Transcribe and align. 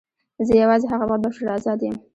زه 0.47 0.53
یوازې 0.63 0.85
هغه 0.91 1.05
وخت 1.09 1.21
بشپړ 1.23 1.47
آزاد 1.57 1.79
یم. 1.85 1.95